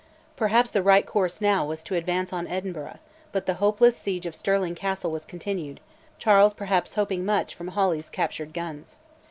Perhaps 0.35 0.71
the 0.71 0.81
right 0.81 1.05
course 1.05 1.41
now 1.41 1.63
was 1.63 1.83
to 1.83 1.93
advance 1.93 2.33
on 2.33 2.47
Edinburgh, 2.47 2.97
but 3.31 3.45
the 3.45 3.53
hopeless 3.61 3.95
siege 3.95 4.25
of 4.25 4.33
Stirling 4.35 4.73
Castle 4.73 5.11
was 5.11 5.25
continued 5.25 5.79
Charles 6.17 6.55
perhaps 6.55 6.95
hoping 6.95 7.23
much 7.23 7.53
from 7.53 7.67
Hawley's 7.67 8.09
captured 8.09 8.51
guns. 8.51 8.95